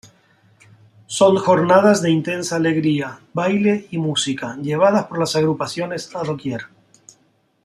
[1.05, 6.63] Son jornadas de intensa alegría, baile y música llevadas por las agrupaciones a doquier.